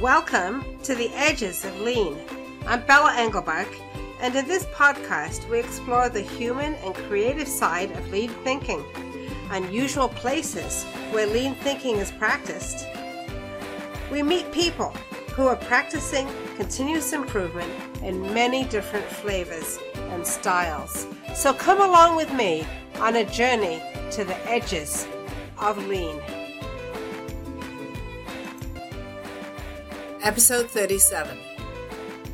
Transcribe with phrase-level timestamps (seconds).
[0.00, 2.18] Welcome to the Edges of Lean.
[2.66, 3.74] I'm Bella Englebert,
[4.20, 8.84] and in this podcast, we explore the human and creative side of lean thinking,
[9.50, 12.86] unusual places where lean thinking is practiced.
[14.12, 14.90] We meet people
[15.32, 19.78] who are practicing continuous improvement in many different flavors
[20.10, 21.06] and styles.
[21.34, 22.66] So come along with me
[22.96, 25.08] on a journey to the edges
[25.58, 26.20] of lean.
[30.26, 31.38] Episode 37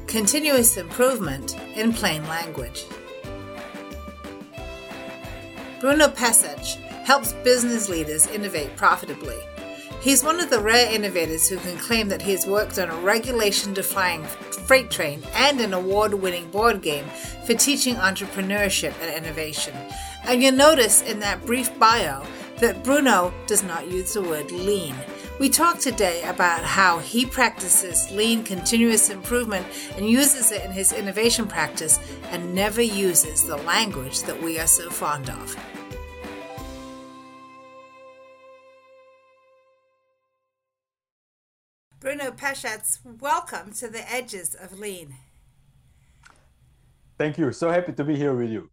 [0.07, 2.87] Continuous Improvement in Plain Language.
[5.79, 9.37] Bruno Pešec helps business leaders innovate profitably.
[10.01, 12.97] He's one of the rare innovators who can claim that he has worked on a
[12.97, 14.25] regulation defying
[14.67, 17.05] freight train and an award winning board game
[17.45, 19.77] for teaching entrepreneurship and innovation.
[20.25, 22.25] And you'll notice in that brief bio
[22.56, 24.95] that Bruno does not use the word lean.
[25.43, 30.93] We talk today about how he practices lean continuous improvement and uses it in his
[30.93, 31.99] innovation practice
[32.31, 35.57] and never uses the language that we are so fond of.
[41.99, 45.17] Bruno Pešec, welcome to the edges of lean.
[47.19, 47.51] Thank you.
[47.51, 48.72] So happy to be here with you.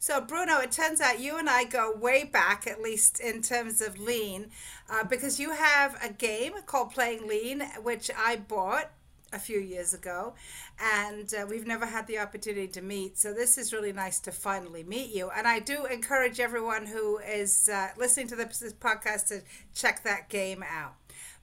[0.00, 3.80] So, Bruno, it turns out you and I go way back, at least in terms
[3.80, 4.50] of lean,
[4.88, 8.92] uh, because you have a game called Playing Lean, which I bought
[9.32, 10.34] a few years ago,
[10.80, 13.18] and uh, we've never had the opportunity to meet.
[13.18, 15.30] So, this is really nice to finally meet you.
[15.30, 19.42] And I do encourage everyone who is uh, listening to this podcast to
[19.74, 20.94] check that game out.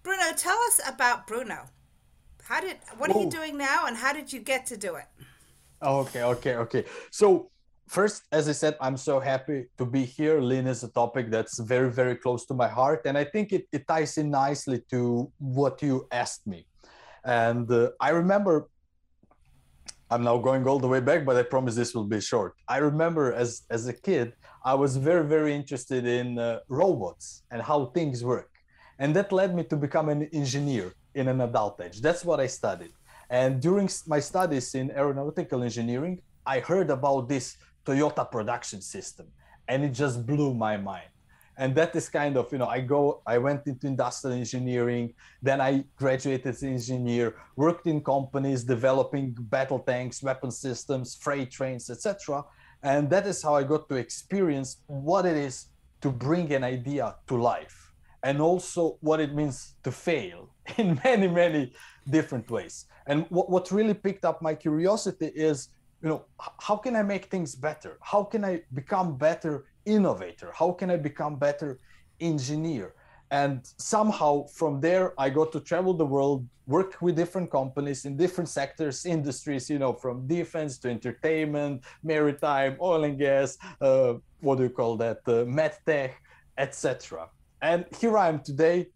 [0.01, 1.65] Bruno, tell us about Bruno.
[2.43, 5.05] How did what are you doing now, and how did you get to do it?
[5.81, 6.85] Okay, okay, okay.
[7.11, 7.49] So
[7.87, 10.39] first, as I said, I'm so happy to be here.
[10.39, 13.01] Lean is a topic that's very, very close to my heart.
[13.05, 16.67] And I think it, it ties in nicely to what you asked me.
[17.23, 18.69] And uh, I remember,
[20.09, 22.53] I'm now going all the way back, but I promise this will be short.
[22.67, 24.33] I remember as, as a kid,
[24.63, 28.49] I was very, very interested in uh, robots and how things work.
[28.99, 32.01] And that led me to become an engineer in an adult age.
[32.01, 32.91] That's what I studied.
[33.29, 39.27] And during my studies in aeronautical engineering, I heard about this Toyota production system,
[39.67, 41.09] and it just blew my mind.
[41.57, 45.61] And that is kind of, you know, I go, I went into industrial engineering, then
[45.61, 51.89] I graduated as an engineer, worked in companies developing battle tanks, weapon systems, freight trains,
[51.89, 52.43] etc.
[52.83, 55.67] And that is how I got to experience what it is
[56.01, 61.27] to bring an idea to life and also what it means to fail in many,
[61.27, 61.73] many
[62.09, 62.85] different ways.
[63.07, 65.69] And what, what really picked up my curiosity is
[66.05, 66.25] you know
[66.59, 67.97] how can i make things better?
[68.01, 70.51] How can i become better innovator?
[70.53, 71.79] How can i become better
[72.19, 72.93] engineer?
[73.31, 78.15] And somehow from there i got to travel the world work with different companies in
[78.17, 84.55] different sectors industries you know from defense to entertainment maritime oil and gas uh, what
[84.57, 86.11] do you call that uh, medtech
[86.57, 87.27] etc
[87.61, 88.87] and here i am today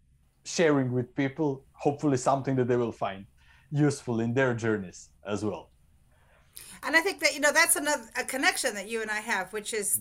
[0.44, 3.24] sharing with people hopefully something that they will find
[3.70, 5.69] useful in their journeys as well
[6.82, 9.52] and I think that you know that's another a connection that you and I have,
[9.52, 10.00] which is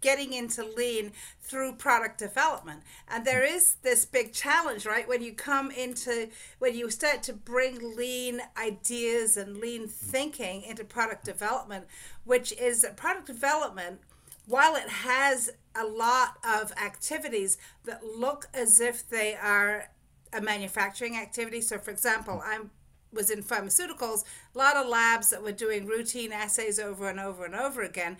[0.00, 2.82] getting into lean through product development.
[3.08, 5.08] And there is this big challenge, right?
[5.08, 10.84] When you come into when you start to bring lean ideas and lean thinking into
[10.84, 11.86] product development,
[12.24, 14.00] which is product development
[14.46, 19.90] while it has a lot of activities that look as if they are
[20.32, 21.60] a manufacturing activity.
[21.60, 22.42] So, for example.
[22.44, 22.70] I'm
[23.12, 24.24] was in pharmaceuticals,
[24.54, 28.16] a lot of labs that were doing routine assays over and over and over again.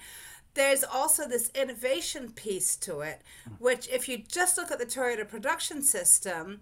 [0.55, 3.23] There's also this innovation piece to it,
[3.59, 6.61] which, if you just look at the Toyota production system,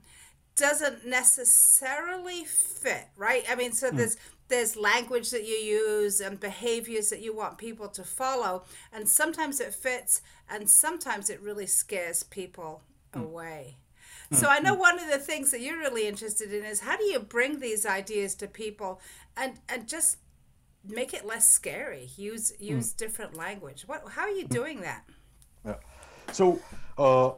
[0.56, 3.44] doesn't necessarily fit, right?
[3.48, 3.96] I mean, so mm.
[3.96, 4.16] there's
[4.48, 9.60] there's language that you use and behaviors that you want people to follow, and sometimes
[9.60, 13.22] it fits, and sometimes it really scares people mm.
[13.22, 13.76] away.
[14.32, 17.04] So I know one of the things that you're really interested in is how do
[17.04, 19.00] you bring these ideas to people
[19.36, 20.18] and and just
[20.88, 22.08] make it less scary.
[22.16, 22.96] Use use mm.
[22.96, 23.84] different language.
[23.86, 24.58] What how are you mm.
[24.58, 25.04] doing that?
[25.64, 25.74] Yeah.
[26.32, 26.60] So
[26.98, 27.28] uh,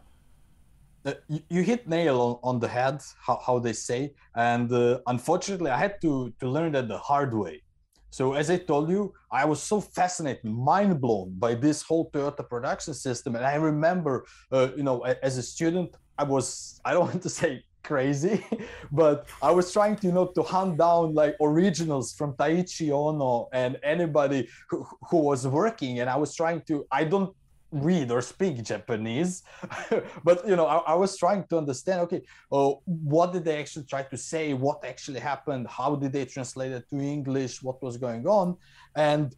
[1.05, 5.01] uh, you, you, hit nail on, on the head, how, how they say, and uh,
[5.07, 7.63] unfortunately, I had to to learn that the hard way.
[8.11, 12.49] So as I told you, I was so fascinated, mind blown by this whole Toyota
[12.49, 17.07] production system, and I remember, uh, you know, as a student, I was I don't
[17.11, 18.45] want to say crazy,
[18.93, 23.49] but I was trying to you know to hunt down like originals from Taiichi Ohno
[23.53, 27.35] and anybody who, who was working, and I was trying to I don't
[27.71, 29.43] read or speak Japanese,
[30.25, 32.01] but you know, I, I, was trying to understand.
[32.03, 34.55] Okay, oh, what did they actually try to say?
[34.55, 35.67] What actually happened?
[35.69, 37.63] How did they translate it to English?
[37.63, 38.57] What was going on?
[38.97, 39.35] And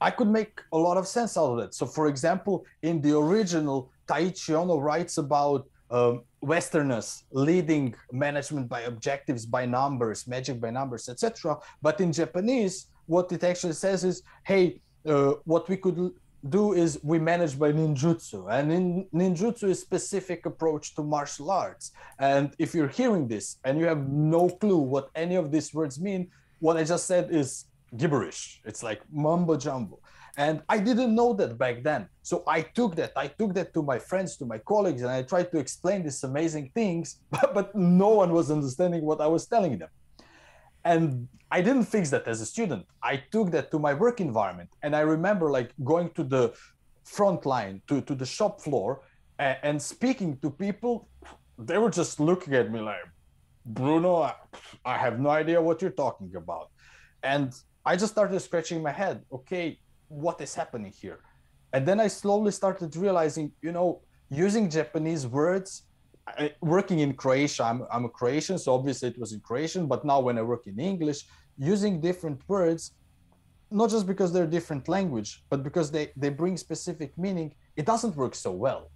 [0.00, 1.74] I could make a lot of sense out of it.
[1.74, 8.82] So, for example, in the original, Taiichi Ohno writes about um, Westerners leading management by
[8.82, 11.56] objectives, by numbers, magic by numbers, etc.
[11.82, 16.12] But in Japanese, what it actually says is, hey, uh, what we could
[16.48, 18.50] do is we manage by ninjutsu.
[18.50, 21.92] And in ninjutsu is specific approach to martial arts.
[22.18, 26.00] And if you're hearing this and you have no clue what any of these words
[26.00, 26.28] mean
[26.60, 27.66] what i just said is
[27.96, 28.60] gibberish.
[28.64, 29.98] It's like mumbo jumbo
[30.36, 32.08] and i didn't know that back then.
[32.22, 35.22] So i took that i took that to my friends to my colleagues and i
[35.22, 39.46] tried to explain these amazing things but, but no one was understanding what i was
[39.46, 39.88] telling them.
[40.84, 42.84] And i didn't fix that as a student.
[43.02, 44.70] I took that to my work environment.
[44.82, 46.52] And i remember like going to the
[47.04, 49.02] front line to, to the shop floor
[49.38, 51.08] and, and speaking to people.
[51.58, 53.06] They were just looking at me like
[53.64, 54.34] bruno I,
[54.84, 56.68] I have no idea what you're talking about.
[57.22, 57.54] And
[57.90, 59.24] i just started scratching my head.
[59.32, 61.18] Okay what is happening here
[61.72, 64.00] and then i slowly started realizing you know
[64.30, 65.82] using japanese words
[66.26, 70.04] I, working in Croatia, I'm, I'm a Croatian, so obviously it was in Croatian, but
[70.04, 71.26] now when I work in English,
[71.56, 72.92] using different words,
[73.70, 78.16] not just because they're different language, but because they, they bring specific meaning, it doesn't
[78.16, 78.90] work so well.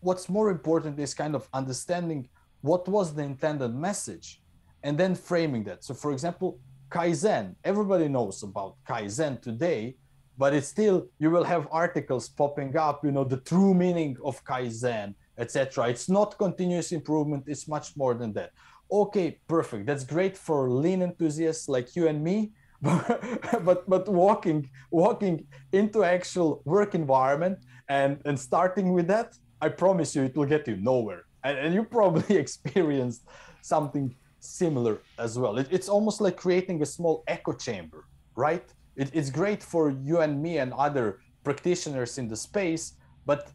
[0.00, 2.28] What's more important is kind of understanding
[2.60, 4.42] what was the intended message
[4.82, 5.84] and then framing that.
[5.84, 6.58] So, for example,
[6.90, 9.96] Kaizen, everybody knows about Kaizen today,
[10.38, 14.44] but it's still, you will have articles popping up, you know, the true meaning of
[14.44, 15.88] Kaizen etc.
[15.88, 18.52] It's not continuous improvement, it's much more than that.
[18.90, 19.86] Okay, perfect.
[19.86, 22.52] That's great for lean enthusiasts like you and me.
[22.82, 30.14] but but walking walking into actual work environment and and starting with that, I promise
[30.14, 31.24] you it will get you nowhere.
[31.42, 33.22] And, and you probably experienced
[33.62, 34.14] something
[34.46, 35.58] similar as well.
[35.58, 38.04] It, it's almost like creating a small echo chamber,
[38.34, 38.66] right?
[38.96, 42.94] It, it's great for you and me and other practitioners in the space,
[43.24, 43.50] but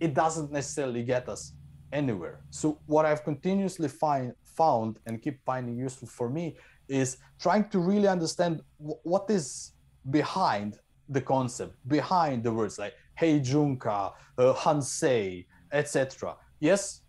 [0.00, 1.52] it doesn't necessarily get us
[1.92, 2.40] anywhere.
[2.50, 6.56] So what I've continuously find, found and keep finding useful for me
[6.88, 9.72] is trying to really understand w- what is
[10.10, 10.78] behind
[11.08, 16.36] the concept, behind the words like heijunka, uh, hansei, etc.
[16.60, 17.02] Yes,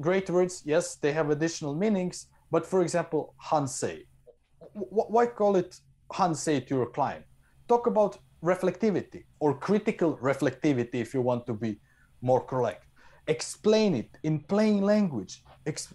[0.00, 0.62] great words.
[0.64, 2.26] Yes, they have additional meanings.
[2.50, 4.06] But for example, hansei.
[4.72, 5.80] Why call it
[6.12, 7.24] hansei to your client?
[7.68, 11.80] Talk about reflectivity or critical reflectivity if you want to be
[12.22, 12.86] more correct.
[13.26, 15.42] Explain it in plain language.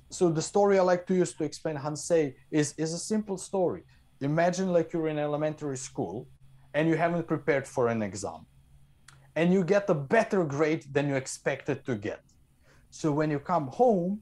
[0.10, 3.84] So the story I like to use to explain Hansei is, is a simple story.
[4.22, 6.28] Imagine like you're in elementary school
[6.76, 8.46] and you haven't prepared for an exam
[9.36, 12.22] and you get a better grade than you expected to get.
[12.92, 14.22] So when you come home,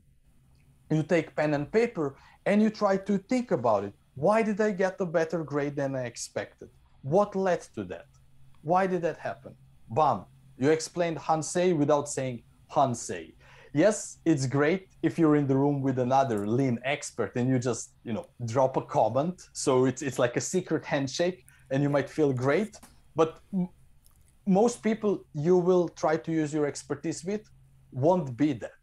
[0.91, 2.15] you take pen and paper
[2.45, 3.93] and you try to think about it.
[4.15, 6.69] Why did I get a better grade than I expected?
[7.01, 8.07] What led to that?
[8.61, 9.55] Why did that happen?
[9.89, 10.25] Bam,
[10.57, 13.33] you explained Hansei without saying Hansei.
[13.73, 17.91] Yes, it's great if you're in the room with another lean expert and you just,
[18.03, 19.47] you know, drop a comment.
[19.53, 22.77] So it's it's like a secret handshake and you might feel great,
[23.15, 23.69] but m-
[24.45, 27.49] most people you will try to use your expertise with
[27.93, 28.80] won't be that.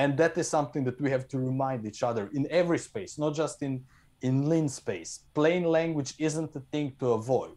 [0.00, 3.32] And that is something that we have to remind each other in every space, not
[3.42, 3.74] just in
[4.26, 5.10] in lean space.
[5.38, 7.56] Plain language isn't a thing to avoid.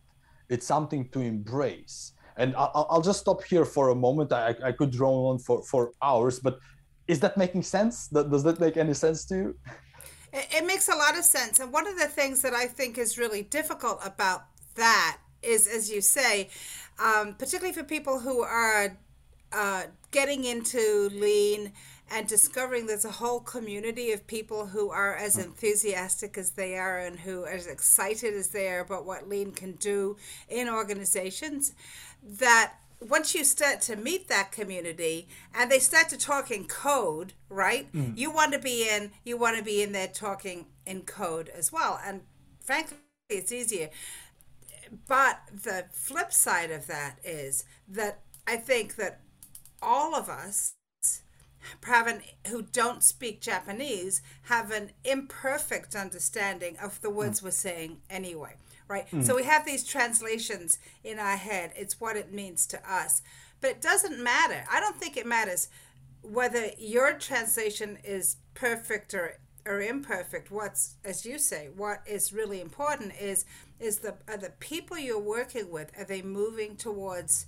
[0.53, 1.97] It's something to embrace
[2.37, 4.33] and I'll, I'll just stop here for a moment.
[4.33, 6.59] I, I could drone on for, for hours, but
[7.07, 8.07] is that making sense?
[8.07, 9.55] Does that make any sense to you?
[10.33, 11.59] It makes a lot of sense.
[11.59, 14.45] And one of the things that I think is really difficult about
[14.75, 16.49] that is, as you say,
[16.97, 18.97] um, particularly for people who are
[19.51, 21.71] uh, getting into lean
[22.11, 26.99] and discovering there's a whole community of people who are as enthusiastic as they are
[26.99, 30.17] and who are as excited as they are about what lean can do
[30.47, 31.73] in organizations
[32.21, 37.33] that once you start to meet that community and they start to talk in code,
[37.49, 37.91] right?
[37.93, 38.17] Mm.
[38.17, 41.71] You want to be in you want to be in there talking in code as
[41.71, 41.99] well.
[42.05, 42.21] And
[42.61, 42.97] frankly,
[43.29, 43.89] it's easier.
[45.07, 49.21] But the flip side of that is that I think that
[49.81, 50.75] all of us
[51.85, 57.43] have an, who don't speak Japanese have an imperfect understanding of the words mm.
[57.43, 58.55] we're saying anyway
[58.89, 59.09] right?
[59.11, 59.23] Mm.
[59.23, 61.71] So we have these translations in our head.
[61.75, 63.21] It's what it means to us.
[63.61, 64.65] But it doesn't matter.
[64.69, 65.69] I don't think it matters
[66.21, 72.59] whether your translation is perfect or or imperfect what's as you say what is really
[72.59, 73.45] important is
[73.79, 77.45] is the are the people you're working with are they moving towards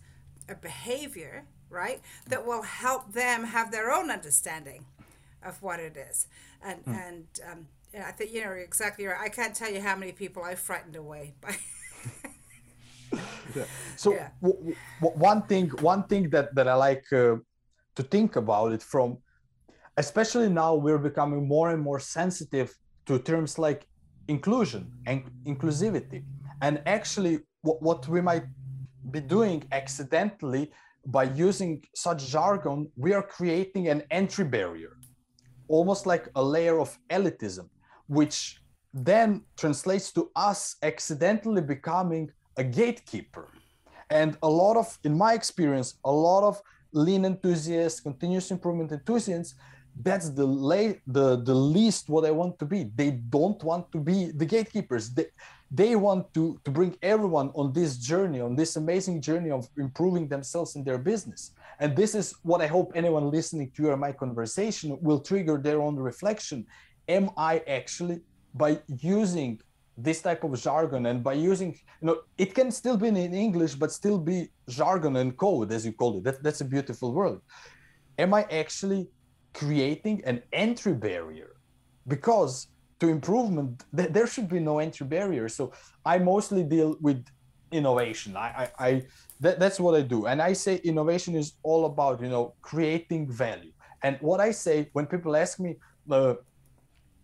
[0.47, 4.85] a behavior, right, that will help them have their own understanding
[5.43, 6.27] of what it is.
[6.63, 7.07] And mm.
[7.07, 9.19] and um, yeah, I think you know exactly right.
[9.19, 11.55] I can't tell you how many people I frightened away by.
[13.55, 13.63] yeah.
[13.95, 14.29] So yeah.
[14.41, 17.37] W- w- one thing, one thing that that I like uh,
[17.95, 19.17] to think about it from,
[19.95, 23.87] especially now we're becoming more and more sensitive to terms like
[24.27, 26.23] inclusion and inclusivity,
[26.61, 28.45] and actually what, what we might
[29.11, 30.71] be doing accidentally
[31.05, 34.97] by using such jargon, we are creating an entry barrier,
[35.67, 37.69] almost like a layer of elitism,
[38.07, 38.59] which
[38.93, 43.49] then translates to us accidentally becoming a gatekeeper.
[44.09, 46.61] And a lot of, in my experience, a lot of
[46.93, 49.55] lean enthusiasts, continuous improvement enthusiasts,
[50.01, 50.45] that's the
[51.07, 52.91] the the least what I want to be.
[52.95, 55.13] They don't want to be the gatekeepers.
[55.13, 55.27] They
[55.71, 60.27] they want to to bring everyone on this journey, on this amazing journey of improving
[60.27, 61.51] themselves in their business.
[61.79, 65.81] And this is what I hope anyone listening to your my conversation will trigger their
[65.81, 66.65] own reflection.
[67.07, 68.21] Am I actually
[68.53, 69.59] by using
[69.97, 73.75] this type of jargon and by using you know it can still be in english
[73.75, 77.39] but still be jargon and code as you call it that, that's a beautiful word
[78.17, 79.07] am i actually
[79.53, 81.55] creating an entry barrier
[82.07, 82.67] because
[82.99, 85.49] to improvement th- there should be no entry barrier.
[85.49, 85.73] So
[86.05, 87.25] i mostly deal with
[87.71, 88.37] innovation.
[88.37, 89.03] I i, I
[89.39, 90.27] that, that's what i do.
[90.27, 93.73] And i say innovation is all about you know creating value.
[94.03, 95.75] And what i say when people ask me
[96.11, 96.35] uh,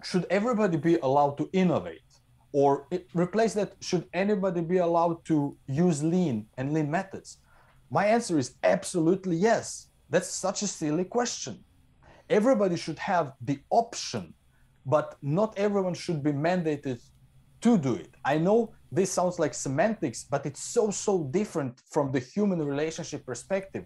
[0.03, 2.01] should everybody be allowed to innovate?
[2.53, 7.37] Or it, replace that should anybody be allowed to use lean and lean methods?
[7.89, 9.87] My answer is absolutely yes.
[10.09, 11.63] That's such a silly question.
[12.29, 14.33] Everybody should have the option
[14.85, 16.99] but not everyone should be mandated
[17.61, 22.11] to do it i know this sounds like semantics but it's so so different from
[22.11, 23.85] the human relationship perspective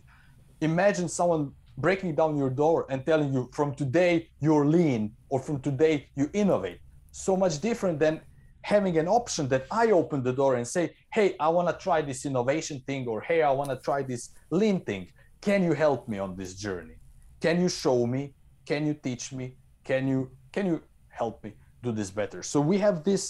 [0.61, 5.59] imagine someone breaking down your door and telling you from today you're lean or from
[5.59, 6.79] today you innovate
[7.11, 8.21] so much different than
[8.65, 12.01] having an option that I open the door and say, hey, I want to try
[12.01, 15.07] this innovation thing, or hey, I want to try this lean thing.
[15.39, 16.95] Can you help me on this journey?
[17.39, 18.33] Can you show me?
[18.65, 19.55] Can you teach me?
[19.83, 21.51] Can you can you help me
[21.83, 22.41] do this better?
[22.41, 23.23] So we have this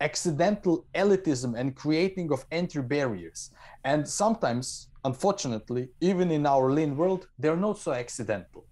[0.00, 3.40] accidental elitism and creating of entry barriers.
[3.84, 8.66] And sometimes, unfortunately, even in our lean world, they're not so accidental.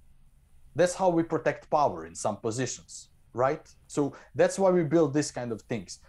[0.75, 3.65] That's how we protect power in some positions, right?
[3.87, 4.03] So
[4.35, 6.01] that's why we build this kind of things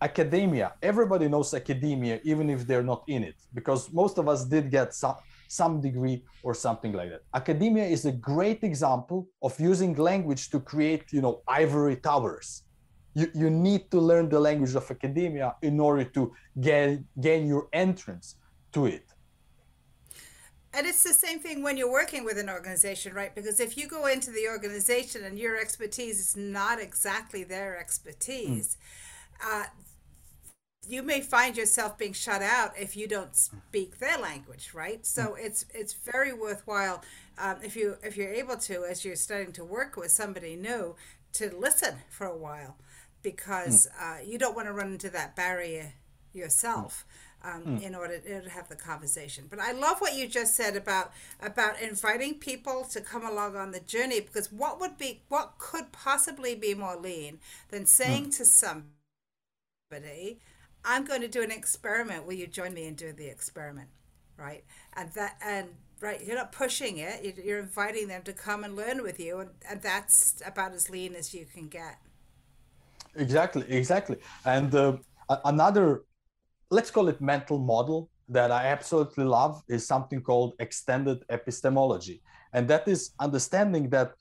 [0.00, 4.70] academia everybody knows academia even if they're not in it because most of us did
[4.70, 5.16] get some
[5.48, 10.60] some degree or something like that academia is a great example of using language to
[10.60, 12.62] create you know ivory towers
[13.14, 17.68] you, you need to learn the language of academia in order to get, gain your
[17.72, 18.36] entrance
[18.70, 19.08] to it
[20.74, 23.34] and it's the same thing when you're working with an organization, right?
[23.34, 28.76] Because if you go into the organization and your expertise is not exactly their expertise,
[29.42, 29.62] mm.
[29.62, 29.66] uh,
[30.88, 35.04] you may find yourself being shut out if you don't speak their language, right?
[35.04, 35.44] So mm.
[35.44, 37.02] it's it's very worthwhile
[37.38, 40.96] um, if you if you're able to, as you're starting to work with somebody new,
[41.34, 42.76] to listen for a while,
[43.22, 44.02] because mm.
[44.02, 45.92] uh, you don't want to run into that barrier
[46.32, 47.04] yourself.
[47.40, 47.82] Um, mm.
[47.82, 49.44] in order to have the conversation.
[49.48, 53.70] But I love what you just said about about inviting people to come along on
[53.70, 58.36] the journey because what would be what could possibly be more lean than saying mm.
[58.38, 60.40] to somebody,
[60.84, 62.26] I'm going to do an experiment.
[62.26, 63.88] Will you join me in doing the experiment?
[64.36, 64.64] Right.
[64.94, 65.68] And that, and
[66.00, 67.36] right, you're not pushing it.
[67.44, 69.40] You're inviting them to come and learn with you.
[69.40, 71.98] And, and that's about as lean as you can get.
[73.16, 73.64] Exactly.
[73.68, 74.16] Exactly.
[74.44, 74.96] And uh,
[75.44, 76.04] another,
[76.70, 82.22] let's call it mental model that I absolutely love is something called extended epistemology.
[82.52, 84.12] And that is understanding that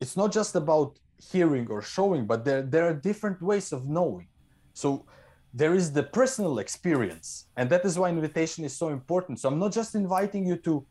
[0.00, 0.98] it's not just about
[1.30, 4.28] hearing or showing, but there, there are different ways of knowing.
[4.72, 5.04] So
[5.52, 7.46] there is the personal experience.
[7.56, 9.40] And that is why invitation is so important.
[9.40, 10.86] So i'm not just inviting you to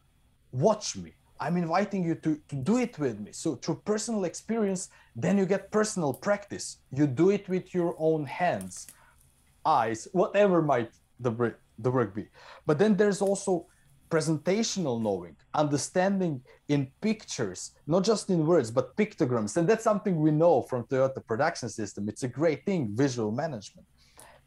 [0.52, 1.14] watch me.
[1.40, 3.32] I'm inviting you to, to do it with me.
[3.32, 6.78] So through personal experience then you get personal practice.
[6.92, 8.88] You do it with your own hands
[9.66, 12.28] eyes whatever might the, the work be.
[12.66, 13.68] But then there's also
[14.10, 19.56] presentational knowing understanding in pictures not just in words but pictograms.
[19.56, 22.10] And that's something we know from toyota production system.
[22.10, 23.88] It's a great thing visual management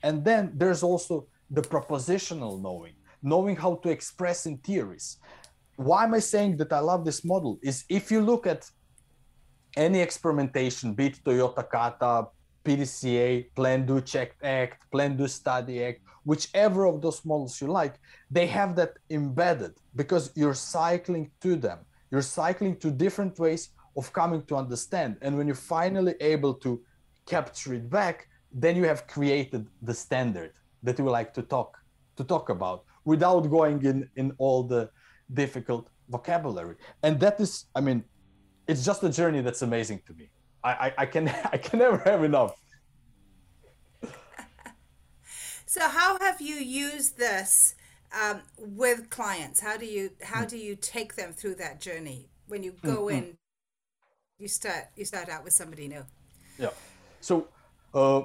[0.02, 5.18] and then there's also the propositional knowing, knowing how to express in theories.
[5.76, 7.58] Why am I saying that I love this model?
[7.62, 8.70] Is if you look at
[9.76, 12.28] any experimentation, be it Toyota Kata,
[12.64, 17.94] PDCA, Plan, Do, Check, Act, Plan, Do, Study, Act, whichever of those models you like,
[18.30, 21.78] they have that embedded because you're cycling to them.
[22.10, 25.16] You're cycling to different ways of coming to understand.
[25.22, 26.80] And when you're finally able to
[27.26, 31.78] capture it back, then you have created the standard that you like to talk
[32.16, 34.90] to talk about without going in in all the
[35.32, 36.76] difficult vocabulary.
[37.02, 38.04] And that is, I mean,
[38.68, 40.30] it's just a journey that's amazing to me.
[40.62, 42.54] I, I, I can I can never have enough.
[45.66, 47.74] so how have you used this
[48.12, 49.60] um, with clients?
[49.60, 53.16] How do you how do you take them through that journey when you go mm-hmm.
[53.16, 53.38] in?
[54.38, 56.04] You start you start out with somebody new.
[56.58, 56.70] Yeah.
[57.20, 57.48] So
[57.94, 58.22] uh,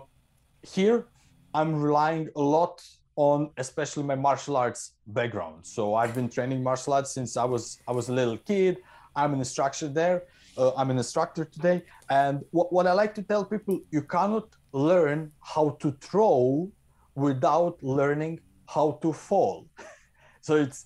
[0.64, 1.08] here
[1.54, 2.82] I'm relying a lot
[3.16, 5.66] on especially my martial arts background.
[5.66, 8.78] So I've been training martial arts since I was I was a little kid.
[9.16, 10.24] I'm an instructor there.
[10.58, 11.84] Uh, I'm an instructor today.
[12.10, 16.72] And what, what I like to tell people, you cannot learn how to throw
[17.16, 19.68] without learning how to fall.
[20.42, 20.86] so it's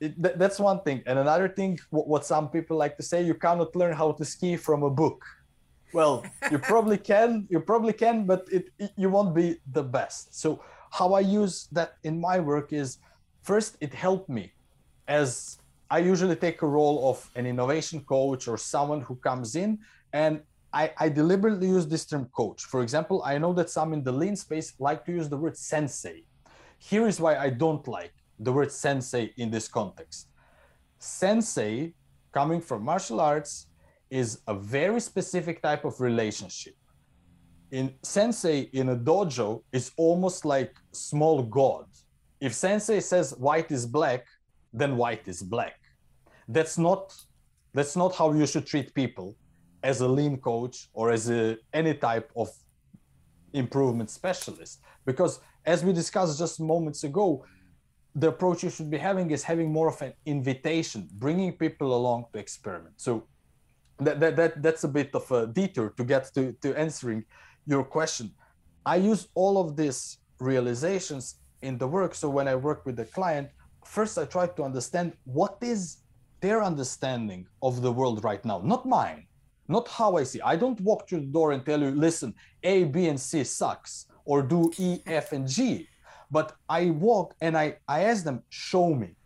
[0.00, 1.02] it, th- that's one thing.
[1.06, 4.24] And another thing, what, what some people like to say, you cannot learn how to
[4.24, 5.24] ski from a book.
[5.94, 10.34] Well, you probably can, you probably can, but it, it you won't be the best.
[10.38, 10.60] So
[10.90, 12.98] how I use that in my work is
[13.42, 14.52] first it helped me
[15.06, 15.58] as
[15.90, 19.78] I usually take a role of an innovation coach or someone who comes in
[20.12, 20.40] and
[20.72, 22.64] I, I, deliberately use this term coach.
[22.64, 25.56] For example, I know that some in the lean space like to use the word
[25.56, 26.24] sensei.
[26.78, 30.26] Here is why I don't like the word sensei in this context.
[30.98, 31.94] Sensei,
[32.32, 33.68] coming from martial arts,
[34.10, 36.74] is a very specific type of relationship.
[37.70, 41.86] In sensei in a dojo is almost like small god.
[42.40, 44.26] If sensei says white is black,
[44.72, 45.78] then white is black.
[46.48, 47.14] That's not
[47.72, 49.36] that's not how you should treat people
[49.82, 52.48] as a lean coach or as a, any type of
[53.52, 57.44] improvement specialist because as we discussed just moments ago
[58.16, 62.24] the approach you should be having is having more of an invitation bringing people along
[62.32, 63.24] to experiment so
[64.00, 67.24] that, that, that that's a bit of a detour to get to, to answering
[67.66, 68.30] your question
[68.84, 73.04] i use all of these realizations in the work so when i work with the
[73.04, 73.48] client
[73.86, 75.98] first I try to understand what is
[76.40, 79.26] their understanding of the world right now, not mine,
[79.68, 80.40] not how I see.
[80.42, 84.06] I don't walk through the door and tell you, listen, A, B, and C sucks,
[84.24, 85.88] or do E, F, and G.
[86.30, 89.16] But I walk and I, I ask them, show me.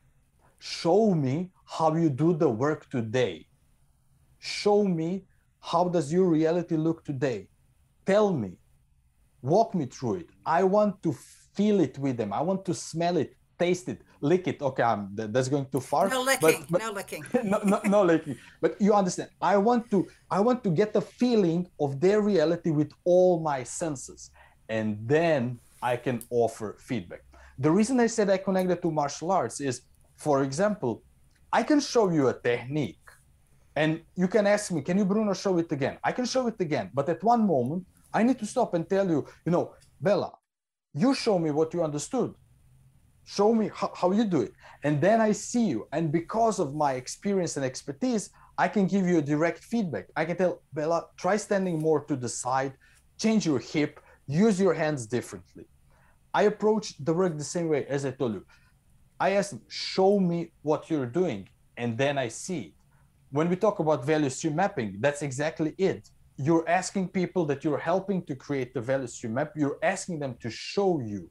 [0.61, 3.47] Show me how you do the work today.
[4.38, 5.24] Show me
[5.61, 7.48] how does your reality look today.
[8.07, 8.59] Tell me.
[9.42, 10.31] Walk me through it.
[10.44, 11.12] I want to
[11.55, 12.33] feel it with them.
[12.33, 14.62] I want to smell it taste it, lick it.
[14.62, 16.09] Okay, I'm, that's going too far.
[16.09, 16.64] No licking.
[16.70, 17.24] But, but, no licking.
[17.44, 18.37] no, no, no licking.
[18.61, 19.31] But you understand.
[19.40, 20.07] I want to.
[20.31, 24.31] I want to get the feeling of their reality with all my senses,
[24.68, 27.22] and then I can offer feedback.
[27.59, 29.83] The reason I said I connected to martial arts is,
[30.16, 31.03] for example,
[31.53, 33.05] I can show you a technique,
[33.80, 33.90] and
[34.22, 36.86] you can ask me, "Can you, Bruno, show it again?" I can show it again,
[36.98, 40.32] but at one moment, I need to stop and tell you, you know, Bella,
[40.94, 42.34] you show me what you understood.
[43.24, 44.52] Show me how, how you do it.
[44.84, 45.86] And then i see you.
[45.92, 48.30] And because of my experience and expertise
[48.64, 50.06] i can give you a direct feedback.
[50.16, 52.72] I can tell bella try standing more to the side
[53.24, 55.66] change your hip use your hands differently.
[56.40, 58.44] I approach the work the same way as i told you.
[59.20, 61.40] I ask them show me what you're doing.
[61.76, 62.74] And then i see
[63.30, 67.84] when we talk about value stream mapping that's exactly it you're asking people that you're
[67.92, 71.28] helping to create the value stream map you're asking them to show you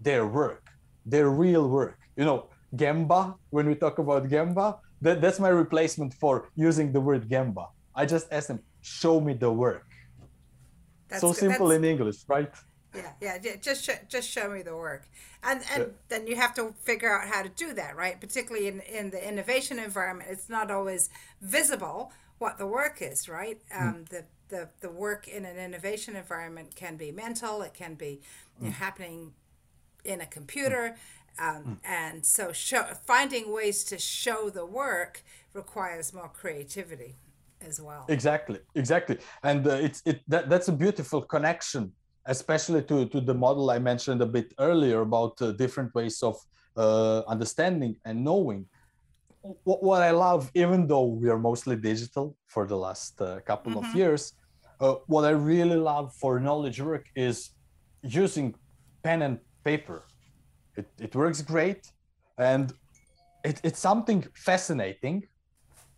[0.00, 1.98] their work their real work.
[2.16, 7.00] You know, Gemba, when we talk about Gemba, that, that's my replacement for using the
[7.00, 7.68] word Gemba.
[7.94, 9.86] I just ask them, show me the work.
[11.08, 11.36] That's so good.
[11.36, 12.50] simple that's, in English, right?
[12.94, 13.56] Yeah, yeah.
[13.56, 15.08] Just sh- just show me the work,
[15.42, 15.92] and and yeah.
[16.08, 18.20] then you have to figure out how to do that, right?
[18.20, 23.60] Particularly in in the innovation environment, it's not always visible what the work is, right?
[23.70, 23.80] Mm.
[23.80, 28.20] Um, the the the work in an innovation environment can be mental, it can be
[28.62, 28.72] mm.
[28.72, 29.32] happening
[30.04, 30.96] in a computer.
[31.38, 31.76] Um, mm.
[31.84, 37.16] And so show, finding ways to show the work requires more creativity
[37.60, 38.04] as well.
[38.08, 39.18] Exactly, exactly.
[39.42, 41.92] And uh, it's it that, that's a beautiful connection,
[42.26, 46.36] especially to, to the model I mentioned a bit earlier about uh, different ways of
[46.76, 48.66] uh, understanding and knowing.
[49.64, 53.72] What, what I love, even though we are mostly digital for the last uh, couple
[53.72, 53.90] mm-hmm.
[53.90, 54.32] of years,
[54.80, 57.50] uh, what I really love for knowledge work is
[58.02, 58.54] using
[59.02, 60.04] pen and paper.
[60.76, 61.86] It, it works great.
[62.38, 62.72] And
[63.44, 65.28] it, it's something fascinating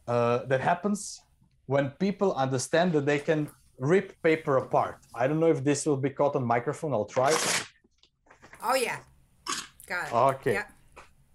[0.07, 1.21] uh, that happens
[1.67, 4.99] when people understand that they can rip paper apart.
[5.15, 6.93] I don't know if this will be caught on microphone.
[6.93, 7.33] I'll try.
[8.63, 8.99] Oh yeah,
[9.87, 10.13] got it.
[10.13, 10.53] Okay.
[10.55, 10.65] Yeah.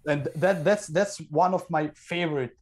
[0.06, 2.56] And that that's that's one of my favorite.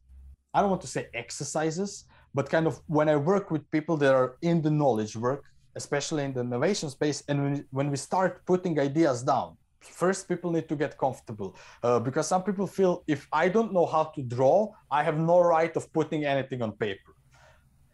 [0.53, 4.13] I don't want to say exercises, but kind of when I work with people that
[4.13, 5.43] are in the knowledge work,
[5.75, 10.51] especially in the innovation space, and when when we start putting ideas down, first people
[10.51, 14.21] need to get comfortable uh, because some people feel if I don't know how to
[14.21, 17.11] draw, I have no right of putting anything on paper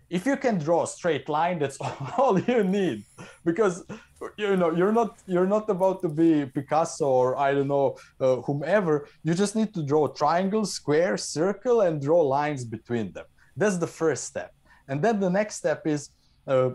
[0.09, 1.77] if you can draw a straight line that's
[2.17, 3.03] all you need.
[3.45, 3.85] Because
[4.37, 8.37] you know you're not you're not about to be picasso or i don't know uh,
[8.37, 9.07] whomever.
[9.23, 13.25] You just need to draw triangle square circle and draw lines between them.
[13.55, 14.53] That's the first step.
[14.87, 16.09] And then the next step is
[16.47, 16.69] uh,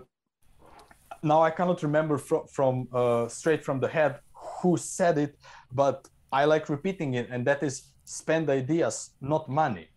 [1.23, 4.19] now i cannot remember from, from uh, straight from the head
[4.61, 5.37] who said it
[5.73, 9.89] but i like repeating it and that is spend ideas not money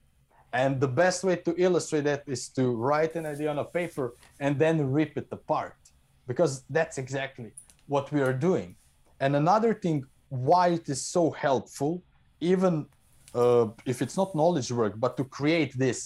[0.62, 4.06] and the best way to illustrate that is to write an idea on a paper
[4.40, 5.80] and then rip it apart,
[6.30, 7.50] because that's exactly
[7.94, 8.70] what we are doing.
[9.20, 11.94] And another thing, why it is so helpful,
[12.40, 12.74] even
[13.42, 16.00] uh, if it's not knowledge work, but to create this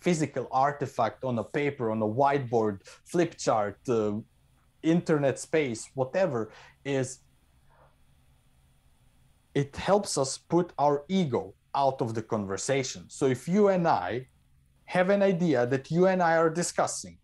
[0.00, 2.80] physical artifact on a paper, on a whiteboard,
[3.12, 4.14] flip chart, uh,
[4.82, 6.50] internet space, whatever,
[6.84, 7.20] is
[9.54, 13.04] it helps us put our ego out of the conversation.
[13.08, 14.26] So if you and I
[14.86, 17.18] have an idea that you and I are discussing,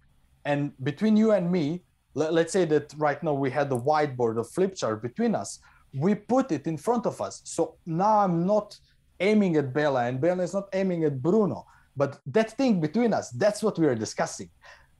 [0.45, 1.83] and between you and me,
[2.15, 5.61] let, us say that right now we had the whiteboard of flip chart between us,
[5.95, 7.43] we put it in front of us.
[7.45, 8.77] So now I'm not
[9.21, 13.31] aiming at Bella, and Bella is not aiming at Bruno, but that thing between us,
[13.31, 14.51] that's what we are discussing.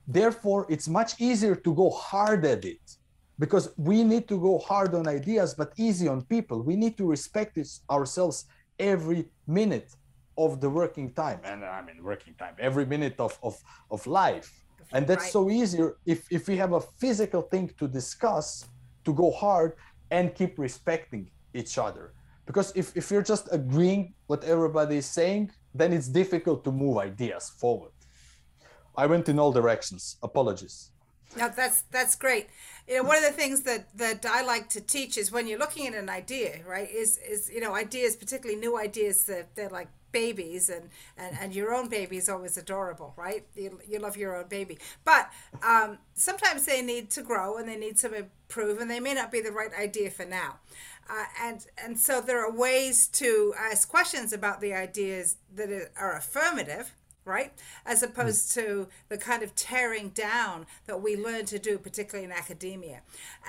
[0.07, 2.81] Therefore, it's much easier to go hard at it
[3.37, 6.61] because we need to go hard on ideas, but easy on people.
[6.61, 7.57] We need to respect
[7.89, 8.45] ourselves
[8.79, 9.95] every minute
[10.37, 11.39] of the working time.
[11.43, 13.55] And i mean working time every minute of of,
[13.91, 14.49] of life.
[14.93, 15.37] And that's right.
[15.37, 18.65] so easier if if we have a physical thing to discuss
[19.05, 19.73] to go hard
[20.11, 22.13] and keep respecting each other.
[22.45, 26.97] Because if, if you're just agreeing what everybody is saying then it's difficult to move
[26.97, 27.91] ideas forward.
[28.97, 30.17] I went in all directions.
[30.23, 30.91] Apologies
[31.37, 32.47] no, that's that's great.
[32.87, 35.59] You know, one of the things that that I like to teach is when you're
[35.59, 36.89] looking at an idea, right?
[36.89, 41.53] Is is you know ideas, particularly new ideas that they're like babies and, and and
[41.53, 45.29] your own baby is always adorable right you, you love your own baby but
[45.61, 49.31] um, sometimes they need to grow and they need to improve and they may not
[49.31, 50.55] be the right idea for now
[51.09, 56.15] uh, and and so there are ways to ask questions about the ideas that are
[56.17, 56.93] affirmative
[57.25, 57.53] right?
[57.85, 62.31] As opposed to the kind of tearing down that we learn to do, particularly in
[62.31, 63.01] academia.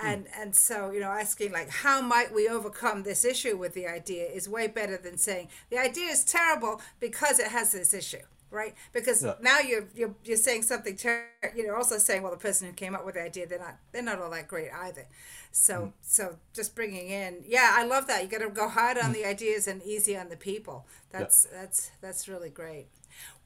[0.02, 0.30] And mm.
[0.36, 4.26] and so, you know, asking like how might we overcome this issue with the idea
[4.26, 8.22] is way better than saying the idea is terrible because it has this issue.
[8.52, 9.34] Right, because yeah.
[9.40, 10.96] now you're, you're you're saying something.
[10.96, 13.60] Ter- you know, also saying, well, the person who came up with the idea, they're
[13.60, 15.06] not they're not all that great either.
[15.52, 15.92] So mm.
[16.02, 18.24] so just bringing in, yeah, I love that.
[18.24, 19.14] You got to go hard on mm.
[19.14, 20.84] the ideas and easy on the people.
[21.12, 21.60] That's yeah.
[21.60, 22.88] that's that's really great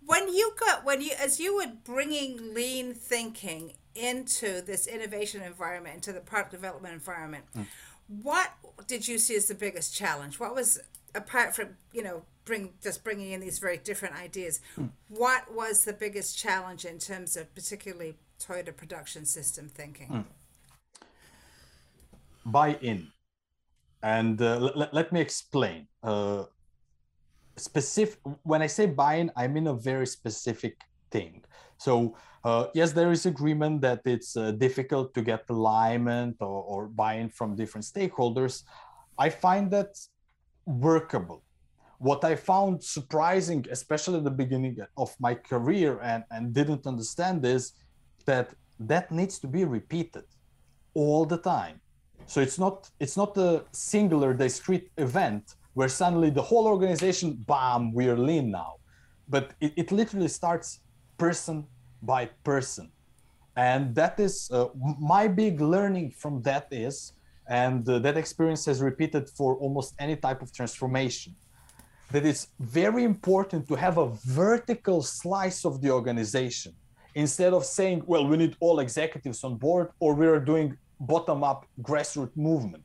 [0.06, 5.94] when you got when you as you were bringing lean thinking into this innovation environment
[5.94, 7.66] into the product development environment mm.
[8.22, 8.52] what
[8.86, 10.80] did you see as the biggest challenge what was
[11.14, 14.90] apart from you know bring just bringing in these very different ideas mm.
[15.08, 20.24] what was the biggest challenge in terms of particularly toyota production system thinking mm.
[22.44, 23.08] buy in
[24.02, 26.44] and uh, l- let me explain uh,
[27.56, 30.76] specific when i say buy-in i mean a very specific
[31.10, 31.42] thing.
[31.86, 31.94] So
[32.48, 37.28] uh, yes there is agreement that it's uh, difficult to get alignment or, or buy-in
[37.38, 38.54] from different stakeholders.
[39.26, 39.92] I find that
[40.66, 41.40] workable.
[42.08, 47.38] What i found surprising especially at the beginning of my career and, and didn't understand
[47.56, 47.62] is
[48.30, 48.46] that
[48.92, 50.24] that needs to be repeated
[50.94, 51.76] all the time.
[52.26, 57.92] So it's not it's not a singular discrete event where suddenly the whole organization, bam,
[57.92, 58.74] we're lean now.
[59.28, 60.80] But it, it literally starts
[61.18, 61.66] person
[62.02, 62.90] by person.
[63.56, 64.66] And that is uh,
[65.00, 67.12] my big learning from that is,
[67.48, 71.34] and uh, that experience has repeated for almost any type of transformation,
[72.10, 76.72] that it's very important to have a vertical slice of the organization
[77.14, 81.42] instead of saying, well, we need all executives on board or we are doing bottom
[81.44, 82.83] up grassroots movement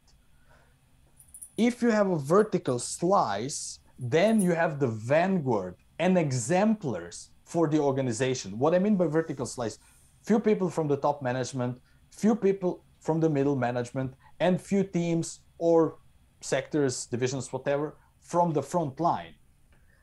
[1.67, 7.79] if you have a vertical slice, then you have the vanguard and exemplars for the
[7.79, 8.57] organization.
[8.57, 9.77] What I mean by vertical slice,
[10.23, 11.77] few people from the top management,
[12.11, 15.97] few people from the middle management, and few teams or
[16.39, 19.33] sectors, divisions, whatever, from the front line.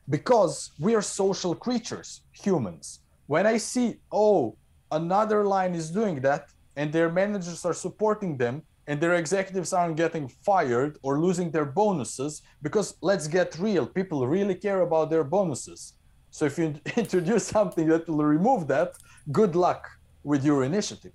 [0.07, 2.99] Because we are social creatures, humans.
[3.25, 4.55] When I see, oh,
[4.91, 9.97] another line is doing that and their managers are supporting them and their executives aren't
[9.97, 15.25] getting fired or losing their bonuses because let's get real people really care about their
[15.25, 15.93] bonuses.
[16.31, 18.93] So if you introduce something that will remove that
[19.31, 19.87] good luck
[20.23, 21.11] with your initiative.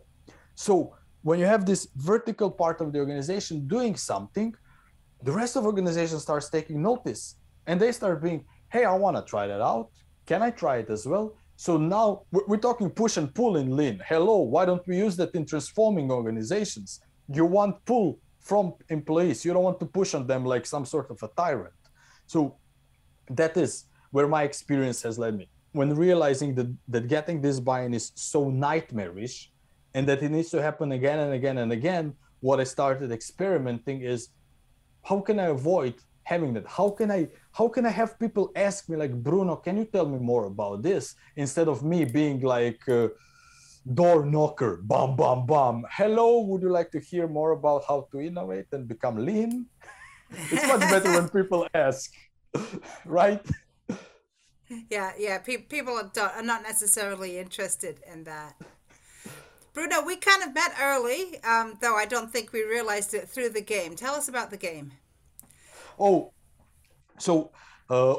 [0.54, 4.54] So when you have this vertical part of the organization doing something
[5.24, 7.36] the rest of the organization starts taking notice
[7.68, 9.90] and they start being hey i want to try that out.
[10.26, 11.36] Can i try it as well?
[11.56, 14.00] So now we're talking push and pull in lean.
[14.06, 17.00] Hello why don't we use that in transforming organizations
[17.34, 19.44] you want pull from employees.
[19.44, 21.74] You don't want to push on them like some sort of a tyrant.
[22.26, 22.56] So
[23.30, 25.48] that is where my experience has led me.
[25.72, 29.50] When realizing that, that getting this buy-in is so nightmarish
[29.94, 34.02] and that it needs to happen again and again and again what i started experimenting
[34.02, 34.28] is
[35.02, 36.66] how can i avoid having that?
[36.66, 40.06] How can i how can i have people ask me like bruno can you tell
[40.06, 41.14] me more about this?
[41.36, 43.08] instead of me being like uh,
[43.86, 45.84] door knocker bam bam bam.
[45.90, 49.66] Hello would you like to hear more about how to innovate and become lean?
[50.50, 52.10] It's much better when people ask
[53.04, 53.44] right?
[54.88, 58.54] Yeah yeah Pe- people are not necessarily interested in that.
[59.74, 63.50] Bruno we kind of met early um, though i don't think we realized it through
[63.50, 63.96] the game.
[63.96, 64.92] Tell us about the game.
[65.98, 66.32] Oh
[67.18, 67.50] so
[67.90, 68.14] uh,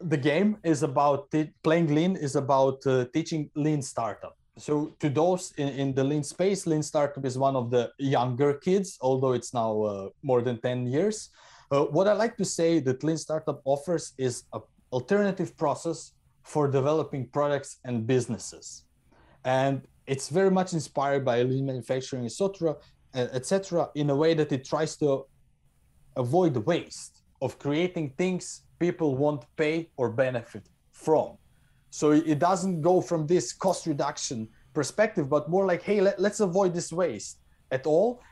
[0.00, 5.08] the game is about t- playing lean is about uh, teaching lean startup so to
[5.08, 9.32] those in, in, the lean space lean startup is one of the younger kids although
[9.32, 11.30] it's now uh, more than 10 years.
[11.70, 14.60] Uh, what i like to say that lean startup offers is an
[14.92, 16.12] alternative process
[16.42, 18.84] for developing products and businesses.
[19.44, 22.76] And it's very much inspired by lean manufacturing etc
[23.14, 25.24] etc in a way that it tries to
[26.16, 31.38] avoid waste of creating things people won't pay or benefit from
[31.92, 36.40] so it doesn't go from this cost reduction perspective, but more like, hey, let, us
[36.40, 38.22] avoid this waste at all.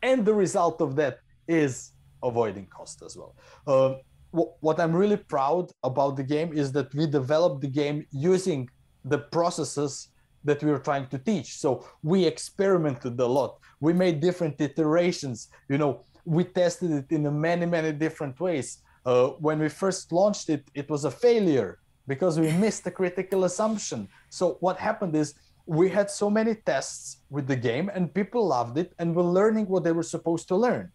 [0.00, 1.18] And the result of that
[1.48, 1.90] is
[2.22, 3.34] avoiding cost as well.
[3.66, 3.94] Uh,
[4.30, 8.70] what I'm really proud about the game is that we developed the game using
[9.04, 10.10] the processes
[10.44, 11.58] that we were trying to teach.
[11.58, 13.58] So we experimented a lot.
[13.80, 15.48] We made different iterations.
[15.68, 18.78] You know, we tested it in many, many different ways.
[19.04, 23.44] Uh, when we first launched it, it was a failure because we missed the critical
[23.44, 24.08] assumption.
[24.28, 25.34] So what happened is
[25.66, 29.66] we had so many tests with the game and people loved it and were learning
[29.66, 30.90] what they were supposed to learn.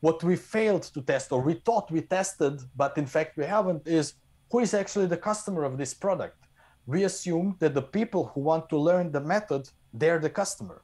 [0.00, 3.86] What we failed to test or we thought we tested, but in fact we haven't,
[3.86, 4.14] is
[4.50, 6.38] who is actually the customer of this product.
[6.86, 10.82] We assume that the people who want to learn the method, they're the customer.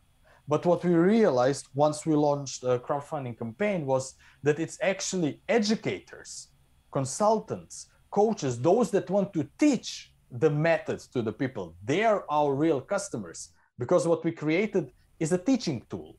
[0.49, 6.49] But what we realized once we launched a crowdfunding campaign was that it's actually educators,
[6.91, 12.55] consultants, coaches, those that want to teach the methods to the people, they are our
[12.55, 13.49] real customers
[13.79, 16.17] because what we created is a teaching tool.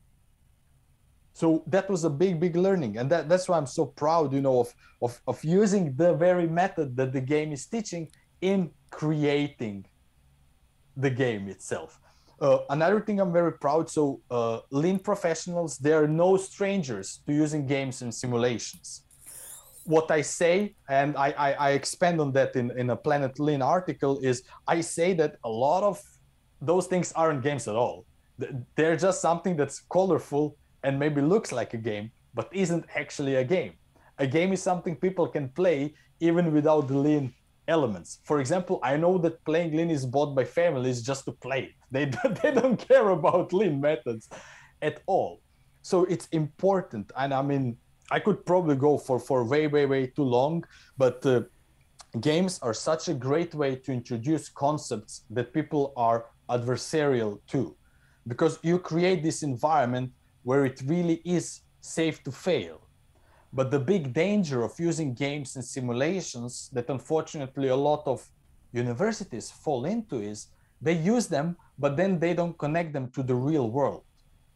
[1.32, 2.98] So that was a big, big learning.
[2.98, 6.46] And that, that's why I'm so proud, you know, of, of, of using the very
[6.46, 8.08] method that the game is teaching
[8.40, 9.86] in creating
[10.96, 12.00] the game itself.
[12.40, 13.88] Uh, another thing I'm very proud.
[13.88, 19.03] So, uh, lean professionals, they are no strangers to using games and simulations
[19.84, 23.62] what I say, and I, I, I, expand on that in, in a Planet Lean
[23.62, 26.00] article, is I say that a lot of
[26.60, 28.06] those things aren't games at all.
[28.76, 33.44] They're just something that's colorful and maybe looks like a game, but isn't actually a
[33.44, 33.74] game.
[34.18, 37.34] A game is something people can play even without the lean
[37.68, 38.20] elements.
[38.24, 41.74] For example, I know that playing lean is bought by families just to play.
[41.90, 42.10] They,
[42.42, 44.28] they don't care about lean methods
[44.82, 45.40] at all.
[45.82, 47.12] So it's important.
[47.16, 47.76] And I mean,
[48.10, 50.64] I could probably go for for way way way too long,
[50.98, 51.42] but uh,
[52.20, 57.76] games are such a great way to introduce concepts that people are adversarial to,
[58.26, 60.12] because you create this environment
[60.42, 62.80] where it really is safe to fail.
[63.52, 68.26] But the big danger of using games and simulations that unfortunately a lot of
[68.72, 70.48] universities fall into is
[70.82, 74.02] they use them, but then they don't connect them to the real world.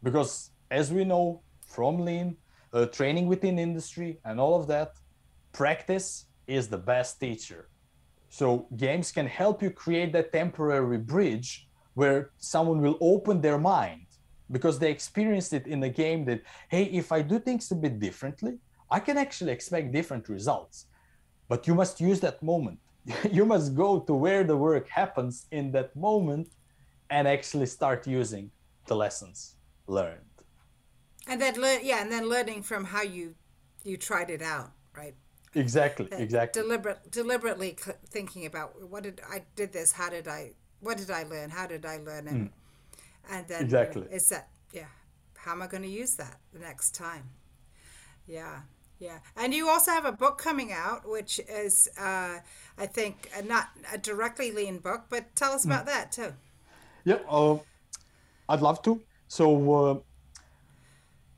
[0.02, 2.36] Because as we know from Lean,
[2.72, 4.92] uh, training within industry and all of that,
[5.52, 7.68] practice is the best teacher.
[8.28, 14.06] So games can help you create that temporary bridge where someone will open their mind
[14.50, 17.98] because they experienced it in a game that, hey, if I do things a bit
[17.98, 18.58] differently,
[18.90, 20.86] I can actually expect different results.
[21.48, 22.78] But you must use that moment.
[23.30, 26.48] you must go to where the work happens in that moment
[27.10, 28.50] and actually start using
[28.86, 30.27] the lessons learned
[31.28, 33.34] and then learn yeah and then learning from how you
[33.84, 35.14] you tried it out right?
[35.54, 36.62] Exactly exactly.
[36.62, 41.22] deliberate deliberately thinking about what did i did this how did i what did i
[41.22, 42.52] learn how did i learn and mm.
[43.30, 44.06] and then exactly.
[44.10, 44.86] is that yeah
[45.36, 47.30] how am i going to use that the next time?
[48.26, 48.60] Yeah
[49.00, 49.18] yeah.
[49.36, 52.38] And you also have a book coming out which is uh,
[52.76, 55.86] i think uh, not a directly lean book but tell us about mm.
[55.86, 56.34] that too.
[57.04, 57.58] Yeah uh,
[58.50, 59.00] i'd love to.
[59.28, 59.98] So uh,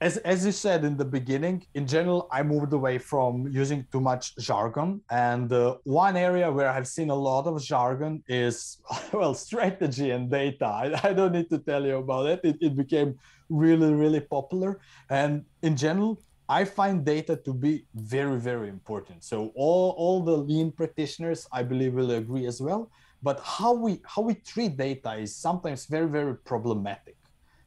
[0.01, 4.01] as, as you said in the beginning, in general, I moved away from using too
[4.01, 5.03] much jargon.
[5.11, 8.79] And uh, one area where I've seen a lot of jargon is,
[9.13, 10.65] well, strategy and data.
[10.65, 12.41] I, I don't need to tell you about it.
[12.45, 12.57] it.
[12.63, 13.19] It became
[13.51, 14.81] really, really popular.
[15.11, 19.23] And in general, I find data to be very, very important.
[19.23, 22.91] So all, all the lean practitioners, I believe, will agree as well.
[23.23, 27.17] But how we how we treat data is sometimes very, very problematic.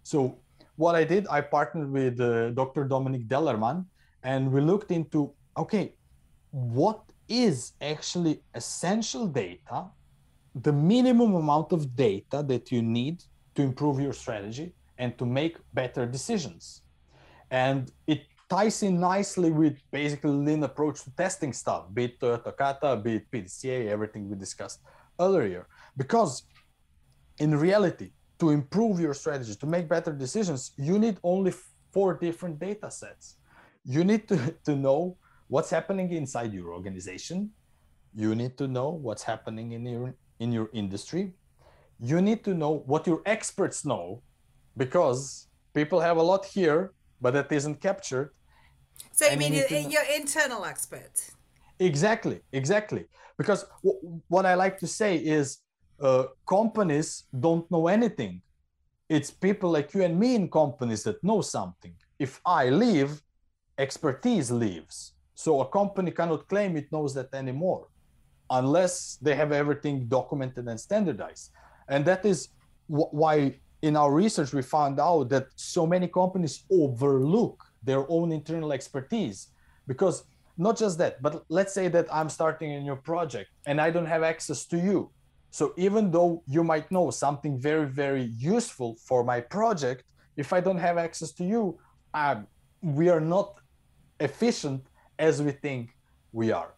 [0.02, 0.40] So
[0.76, 2.86] what I did, I partnered with uh, Dr.
[2.86, 3.86] Dominik Dellermann,
[4.24, 5.94] and we looked into okay,
[6.52, 9.86] what is actually essential data,
[10.56, 13.24] the minimum amount of data that you need
[13.56, 16.82] to improve your strategy and to make better decisions.
[17.52, 22.56] And it ties in nicely with basically lean approach to testing stuff, be it Toyota
[22.56, 24.80] Kata, be it PDCA, everything we discussed
[25.20, 25.68] earlier.
[25.98, 26.44] Because
[27.40, 31.54] in reality, to improve your strategy, to make better decisions, you need only
[31.92, 33.36] four different data sets.
[33.86, 35.18] You need to, to know
[35.48, 37.52] what's happening inside your organization.
[38.16, 41.34] You need to know what's happening in your in your industry.
[42.00, 44.22] You need to know what your experts know,
[44.76, 48.32] because people have a lot here, but that isn't captured.
[49.12, 51.32] So you mean you your internal experts?
[51.80, 53.06] Exactly, exactly.
[53.38, 53.66] Because
[54.28, 55.60] what I like to say is
[56.04, 58.42] uh, companies don't know anything.
[59.10, 61.96] It's people like you and me in companies that know something.
[62.20, 63.22] If I leave,
[63.78, 65.14] expertise leaves.
[65.34, 67.88] So a company cannot claim it knows that anymore
[68.50, 71.52] unless they have everything documented and standardized.
[71.88, 72.50] And that is
[72.88, 78.32] wh- why in our research we found out that so many companies overlook their own
[78.32, 79.50] internal expertise
[79.88, 80.24] because
[80.58, 84.06] not just that but let's say that i'm starting a new project and i don't
[84.06, 85.12] have access to you
[85.54, 90.04] so even though you might know something very, very useful for my project,
[90.36, 91.78] if I don't have access to you,
[92.16, 92.48] um,
[92.82, 93.60] we are not
[94.20, 94.82] efficient
[95.20, 95.92] as we think
[96.32, 96.74] we are.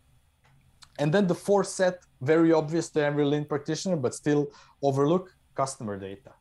[0.99, 4.47] And then the fourth set, very obvious to every lean practitioner, but still
[4.81, 6.33] overlook customer data.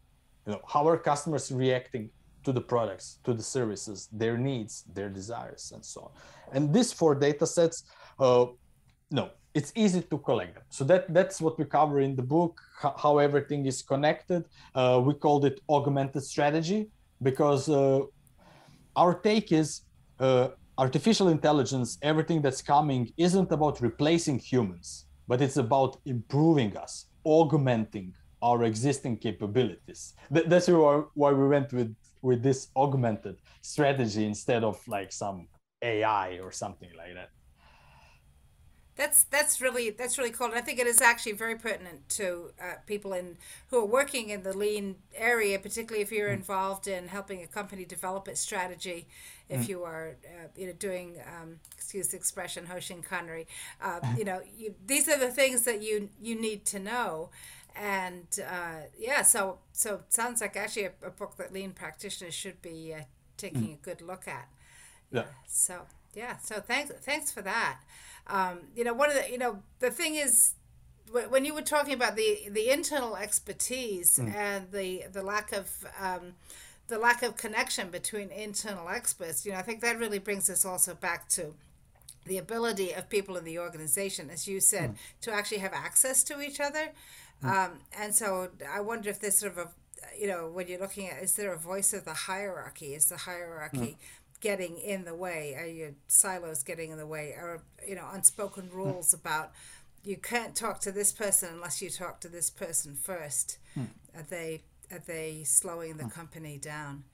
[0.45, 2.11] You know, how are customers reacting
[2.43, 6.11] to the products, to the services, their needs, their desires, and so on.
[6.53, 7.85] And these four data sets,
[8.19, 8.47] uh,
[9.13, 10.65] no, it's easy to collect them.
[10.69, 14.45] So that that's what we cover in the book, how, everything is connected.
[14.75, 16.91] Uh, we called it augmented strategy
[17.23, 18.01] because uh,
[18.97, 19.83] our take is
[20.19, 27.07] uh, artificial intelligence, everything that's coming isn't about replacing humans, but it's about improving us,
[27.25, 28.13] augmenting
[28.43, 30.15] our existing capabilities.
[30.33, 35.47] Th- that's why, why we went with with this augmented strategy instead of like some
[35.83, 37.29] AI or something like that.
[38.97, 40.47] That's that's really that's really cool.
[40.47, 43.37] And I think it is actually very pertinent to uh, people in
[43.69, 46.35] who are working in the lean area, particularly if you're mm.
[46.35, 49.09] involved in helping a company develop its strategy.
[49.49, 49.69] If mm.
[49.69, 53.47] you are, uh, you know, doing, um, excuse the expression, Hoshin Kanri,
[53.83, 57.31] uh, you know, you, these are the things that you you need to know.
[57.77, 62.33] And uh, yeah, so so it sounds like actually a, a, book that lean practitioners
[62.33, 63.03] should be uh,
[63.37, 63.75] taking mm.
[63.75, 64.49] a good look at.
[65.11, 65.23] Yeah.
[65.23, 65.27] yeah.
[65.49, 65.81] So
[66.17, 67.81] yeah, so thanks thanks for that.
[68.27, 70.55] Um, you know, one of the you know the thing is
[71.29, 74.35] when you were talking about the the internal expertise mm.
[74.35, 76.35] and the the lack of um,
[76.89, 80.65] the lack of connection between internal experts, you know, I think that really brings us
[80.65, 81.55] also back to
[82.27, 84.97] the ability of people in the organization, as you said, mm.
[85.23, 86.93] to actually have access to each other.
[87.43, 87.49] Mm.
[87.49, 89.69] Um, and so I wonder if there's sort of a,
[90.19, 92.95] you know, when you're looking at, is there a voice of the hierarchy?
[92.95, 93.97] Is the hierarchy mm
[94.45, 95.57] getting in the way?
[95.59, 97.27] Are your silos getting in the way?
[97.31, 98.77] Are you know unspoken hmm.
[98.77, 99.21] rules mm.
[99.21, 99.53] about
[100.05, 103.59] you can't talk to this person unless you talk to this person first?
[103.75, 103.89] Mm.
[104.15, 104.51] Are they
[104.93, 106.21] are they slowing the hmm.
[106.21, 107.05] company down?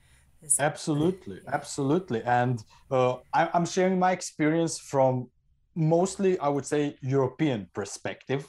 [0.59, 1.53] absolutely, yeah.
[1.59, 2.21] absolutely.
[2.23, 2.57] And
[2.89, 5.29] uh, I, I'm sharing my experience from
[5.75, 8.41] mostly, I would say, European perspective.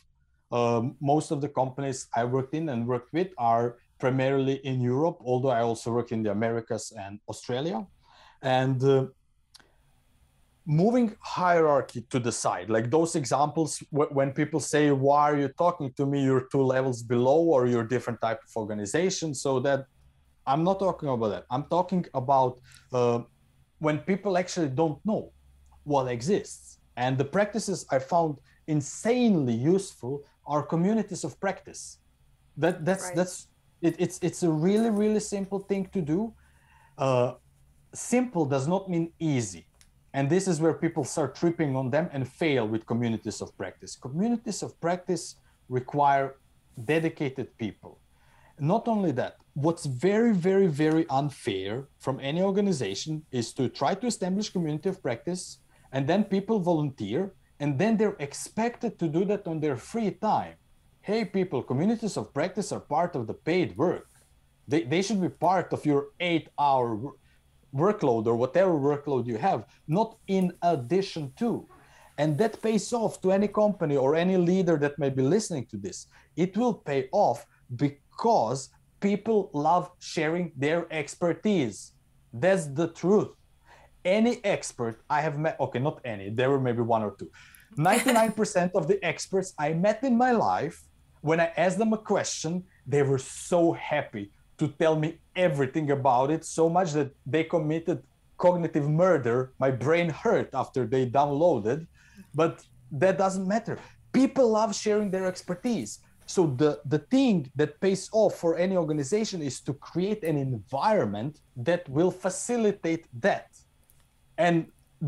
[0.51, 5.19] Um, most of the companies I worked in and worked with are primarily in Europe,
[5.21, 7.87] although I also work in the Americas and Australia
[8.43, 9.07] and uh,
[10.67, 15.49] moving hierarchy to the side like those examples w- when people say why are you
[15.59, 16.23] talking to me?
[16.23, 19.35] You're two levels below or you're different type of organization.
[19.35, 19.87] So that
[20.47, 21.45] i'm not talking about that.
[21.51, 22.61] I'm talking about
[22.93, 23.21] uh,
[23.79, 25.33] when people actually don't know
[25.85, 26.79] what exists.
[26.97, 28.39] And the practices i found
[28.69, 31.99] insanely useful are communities of practice.
[32.57, 33.17] That that's right.
[33.17, 33.49] that's
[33.81, 36.35] it, it's it's a really really simple thing to do.
[36.99, 37.33] Uh,
[37.95, 39.67] simple does not mean easy.
[40.15, 43.97] And this is where people start tripping on them and fail with communities of practice.
[43.97, 45.37] Communities of practice
[45.69, 46.37] require
[46.85, 47.99] dedicated people.
[48.59, 54.07] Not only that what's very very very unfair from any organization is to try to
[54.07, 55.59] establish community of practice
[55.93, 60.55] and then people volunteer and then they're expected to do that on their free time.
[61.03, 64.09] Hey people communities of practice are part of the paid work.
[64.67, 66.99] They, they should be part of your eight hour
[67.75, 71.67] workload or whatever workload you have not in addition to.
[72.19, 75.77] And that pays off to any company or any leader that may be listening to
[75.77, 76.07] this.
[76.37, 78.69] It will pay off because
[79.01, 81.93] people love sharing their expertise.
[82.33, 83.31] That's the truth.
[84.05, 87.31] Any expert i have met okay not any there were maybe one or two.
[87.79, 90.83] 99% of the experts i met in my life
[91.23, 94.33] when I asked them a question, they were so happy
[94.63, 95.09] to tell me
[95.49, 97.99] everything about it, so much that they committed
[98.39, 99.37] cognitive murder.
[99.65, 101.81] My brain hurt after they downloaded,
[102.41, 102.55] but
[103.03, 103.77] that doesn't matter.
[104.13, 105.91] People love sharing their expertise.
[106.27, 111.41] So the, the thing that pays off for any organization is to create an environment
[111.69, 113.49] that will facilitate that.
[114.39, 114.57] And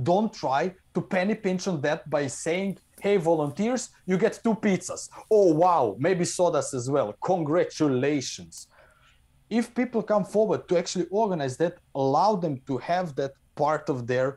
[0.03, 5.09] don't try to penny pinch on that by saying hey volunteers you get two pizzas
[5.31, 8.67] oh wow maybe sodas as well congratulations
[9.59, 14.07] if people come forward to actually organize that allow them to have that part of
[14.11, 14.29] their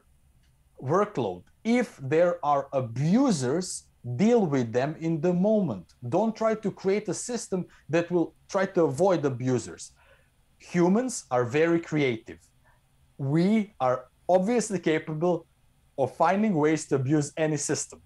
[0.93, 1.41] workload.
[1.63, 3.67] If there are abusers
[4.15, 5.85] deal with them in the moment.
[6.07, 9.91] Don't try to create a system that will try to avoid abusers.
[10.59, 12.39] Humans are very creative.
[13.17, 15.45] We are obviously capable
[15.97, 18.01] of finding ways to abuse any system.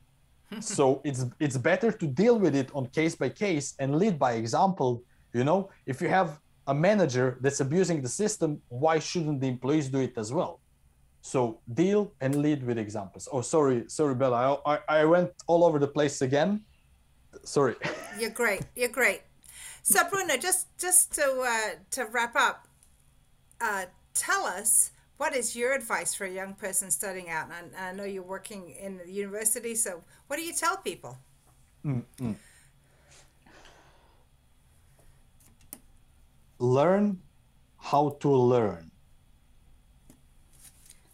[0.60, 4.32] So it's it's better to deal with it on case by case and lead by
[4.44, 4.92] example.
[5.38, 6.30] You know if you have
[6.72, 10.54] a manager that's abusing the system why shouldn't the employees do it as well?
[11.22, 13.28] So deal and lead with examples.
[13.32, 14.38] Oh sorry sorry bella.
[14.66, 16.52] I, I, I went all over the place again.
[17.44, 17.76] Sorry.
[18.20, 18.64] You're great.
[18.76, 19.22] You're great.
[19.84, 22.58] So bruno just just to uh, to wrap up
[23.60, 27.46] uh, tell us what is your advice for a young person studying out?
[27.46, 31.16] And I, I know you're working in the university, so what do you tell people?
[31.86, 32.32] Mm-hmm.
[36.62, 37.18] Learn
[37.78, 38.92] how to learn.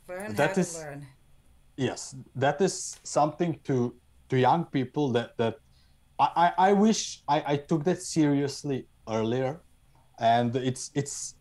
[0.10, 1.08] Learn that how is, to learn.
[1.78, 3.96] Yes, that is something to
[4.30, 5.56] to young people that that
[6.20, 9.62] I, I wish I, I took that seriously earlier,
[10.20, 11.36] and it's it's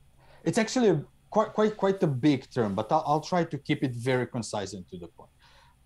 [0.44, 3.94] it's actually quite quite quite a big term, but I'll, I'll try to keep it
[3.96, 5.30] very concise and to the point.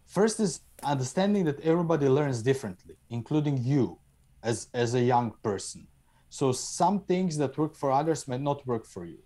[0.07, 3.99] First is understanding that everybody learns differently, including you
[4.43, 5.87] as as a young person.
[6.31, 9.19] So some things that work for others might not work for you.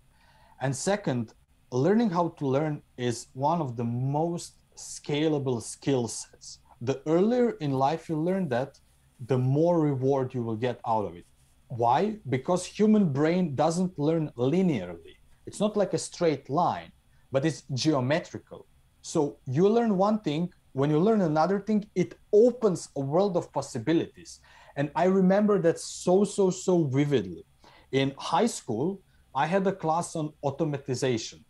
[0.60, 1.34] And second,
[1.70, 6.58] learning how to learn is one of the most scalable skill sets.
[6.80, 8.78] The earlier in life you learn that,
[9.26, 11.26] the more reward you will get out of it.
[11.68, 12.16] Why?
[12.28, 15.16] Because human brain doesn't learn linearly.
[15.46, 16.90] It's not like a straight line,
[17.30, 18.66] but it's geometrical.
[19.02, 23.52] So you learn one thing, when you learn another thing, it opens a world of
[23.52, 24.40] possibilities.
[24.76, 27.44] And I remember that so, so, so vividly.
[27.92, 29.00] In high school,
[29.34, 31.40] I had a class on automatization.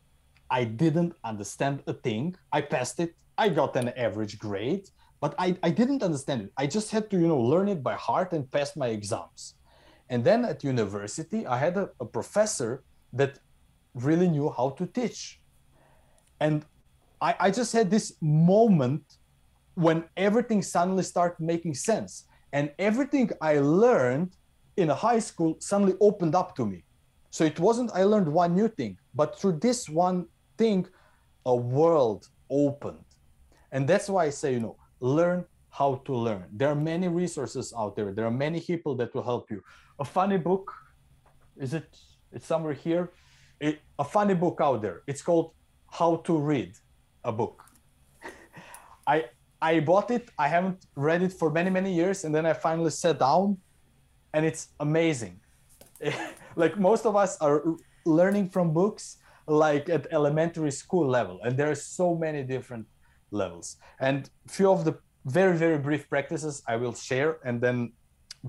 [0.51, 2.37] I didn't understand a thing.
[2.53, 3.15] I passed it.
[3.37, 4.89] I got an average grade,
[5.21, 6.53] but I, I didn't understand it.
[6.57, 9.55] I just had to, you know, learn it by heart and pass my exams.
[10.11, 13.39] And then at university, I had a, a professor that
[13.95, 15.41] really knew how to teach.
[16.41, 16.65] And
[17.21, 19.03] I, I just had this moment
[19.75, 22.27] when everything suddenly started making sense.
[22.55, 24.31] And everything I learned
[24.79, 26.85] in high school suddenly opened up to me.
[27.31, 30.27] So it wasn't I learned one new thing, but through this one
[30.57, 30.87] thing,
[31.45, 33.05] a world opened.
[33.73, 36.45] And that's why I say, you know, learn how to learn.
[36.53, 38.13] There are many resources out there.
[38.13, 39.61] There are many people that will help you.
[39.99, 40.73] A funny book,
[41.57, 41.99] is it?
[42.33, 43.11] It's somewhere here
[43.61, 45.03] it, a funny book out there.
[45.07, 45.53] It's called
[45.91, 46.75] How to Read
[47.25, 47.63] a Book.
[49.07, 49.25] I
[49.71, 50.29] I bought it.
[50.39, 53.57] I haven't read it for many many years, and then I finally sat down,
[54.35, 55.41] and it's amazing.
[56.63, 57.59] like most of us are
[58.05, 62.87] learning from books like at elementary school level, and there are so many different
[63.31, 63.77] levels.
[64.01, 64.95] And few of the
[65.39, 67.77] very very brief practices I will share, and then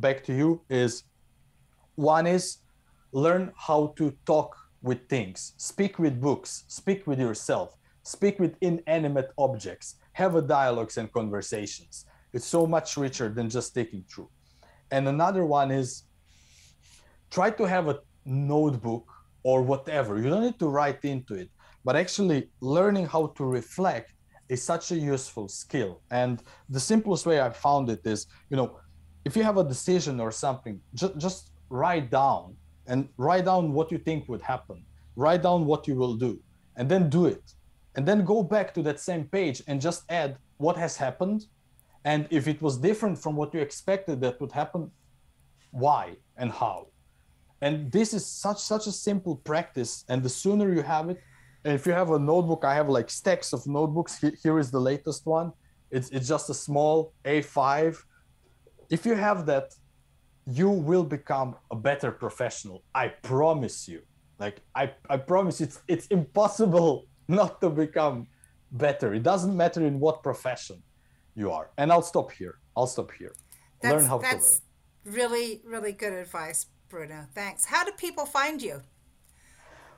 [0.06, 1.04] back to you is
[1.96, 2.58] one is
[3.14, 4.50] learn how to talk
[4.82, 10.96] with things, speak with books, speak with yourself, speak with inanimate objects, have a dialogues
[10.98, 12.06] and conversations.
[12.32, 14.30] It's so much richer than just taking through.
[14.90, 16.04] And another one is
[17.30, 19.08] try to have a notebook
[19.44, 20.18] or whatever.
[20.18, 21.50] You don't need to write into it,
[21.84, 24.14] but actually learning how to reflect
[24.48, 26.02] is such a useful skill.
[26.12, 28.80] And the simplest way I found it is, you know,
[29.26, 32.56] if you have a decision or something, just just write down
[32.88, 34.78] and write down what you think would happen.
[35.18, 36.40] Write down what you will do
[36.78, 37.46] and then do it.
[37.96, 41.46] And then go back to that same page and just add what has happened.
[42.04, 44.92] And if it was different from what you expected that would happen,
[45.72, 46.88] why and how.
[47.62, 50.06] And this is such such a simple practice.
[50.10, 51.20] And the sooner you have it,
[51.64, 54.24] and if you have a notebook, I have like stacks of notebooks.
[54.44, 55.52] Here is the latest one.
[55.90, 57.98] It's it's just a small A5.
[58.90, 59.74] If you have that,
[60.46, 62.84] you will become a better professional.
[62.94, 64.02] I promise you.
[64.38, 68.28] Like I, I promise it's it's impossible not to become
[68.72, 69.14] better.
[69.14, 70.82] It doesn't matter in what profession
[71.36, 71.70] you are.
[71.78, 72.60] And I'll stop here.
[72.76, 73.34] I'll stop here.
[73.82, 74.64] That's, learn how that's to
[75.12, 75.16] learn.
[75.16, 77.28] Really, really good advice, Bruno.
[77.34, 77.66] Thanks.
[77.66, 78.82] How do people find you?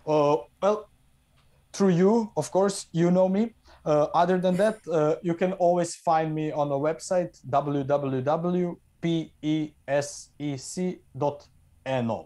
[0.06, 0.90] Uh, well,
[1.74, 3.54] through you, of course, you know me.
[3.86, 8.70] Uh, other than that, uh, you can always find me on a website www.pesec.no.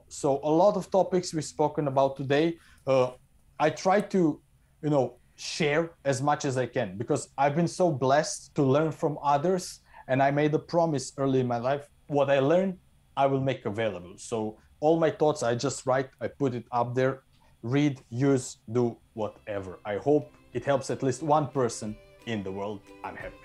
[0.07, 2.57] So a lot of topics we've spoken about today.
[2.87, 3.11] Uh,
[3.59, 4.41] I try to,
[4.81, 8.91] you know, share as much as I can because I've been so blessed to learn
[8.91, 12.77] from others, and I made a promise early in my life: what I learn,
[13.15, 14.13] I will make available.
[14.17, 17.21] So all my thoughts, I just write, I put it up there
[17.63, 19.79] read, use, do whatever.
[19.85, 22.81] I hope it helps at least one person in the world.
[23.03, 23.35] I'm happy.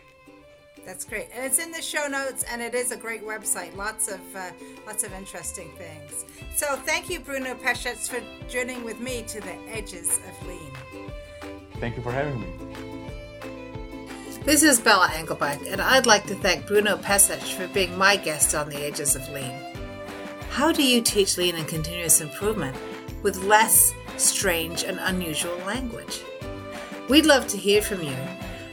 [0.85, 3.75] That's great, and it's in the show notes, and it is a great website.
[3.77, 4.53] Lots of uh,
[4.87, 6.25] lots of interesting things.
[6.55, 10.76] So thank you, Bruno Pešec, for journeying with me to the edges of lean.
[11.81, 12.47] Thank you for having me.
[14.45, 18.55] This is Bella Englebach, and I'd like to thank Bruno Pešec for being my guest
[18.55, 19.55] on the Edges of lean.
[20.51, 22.77] How do you teach lean and continuous improvement
[23.23, 26.23] with less strange, and unusual language.
[27.09, 28.17] We'd love to hear from you.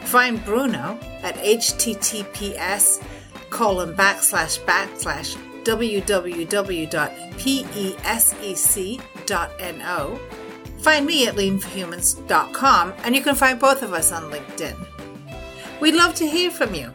[0.02, 3.04] Find Bruno at https
[3.50, 6.10] colon backslash backslash www.pesec.no.
[10.84, 14.76] Find me at leanforhumans.com and you can find both of us on LinkedIn.
[15.80, 16.92] We'd love to hear from you.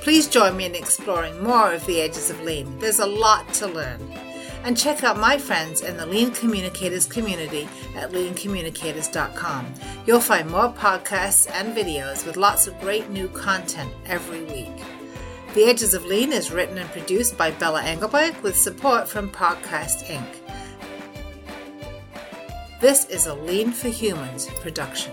[0.00, 2.78] Please join me in exploring more of the edges of lean.
[2.78, 4.00] There's a lot to learn
[4.64, 9.74] and check out my friends in the Lean Communicators community at leancommunicators.com.
[10.06, 14.84] You'll find more podcasts and videos with lots of great new content every week.
[15.54, 20.06] The Edges of Lean is written and produced by Bella Englebach with support from Podcast
[20.06, 20.39] Inc.
[22.80, 25.12] This is a Lean for Humans production.